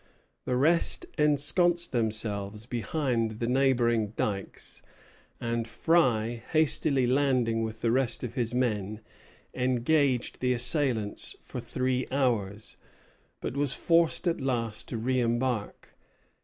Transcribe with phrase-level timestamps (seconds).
[0.45, 4.81] The rest ensconced themselves behind the neighboring dikes,
[5.39, 9.01] and Frye, hastily landing with the rest of his men,
[9.53, 12.77] engaged the assailants for three hours,
[13.41, 15.93] but was forced at last to reimbark.